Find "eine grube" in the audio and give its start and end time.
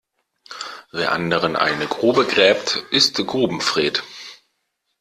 1.55-2.25